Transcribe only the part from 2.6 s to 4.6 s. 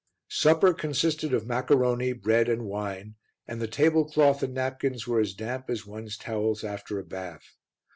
wine, and the table cloth and